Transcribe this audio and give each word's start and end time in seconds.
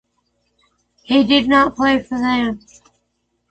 He 1.03 1.23
did 1.23 1.47
not 1.47 1.75
play 1.75 2.01
for 2.01 2.17
them. 2.17 2.65